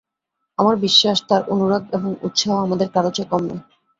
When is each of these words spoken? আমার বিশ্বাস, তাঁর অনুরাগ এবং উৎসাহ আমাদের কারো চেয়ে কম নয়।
আমার 0.57 0.75
বিশ্বাস, 0.77 1.17
তাঁর 1.29 1.41
অনুরাগ 1.49 1.83
এবং 1.93 2.11
উৎসাহ 2.23 2.55
আমাদের 2.63 2.87
কারো 2.89 3.09
চেয়ে 3.11 3.29
কম 3.31 3.41
নয়। 3.49 3.61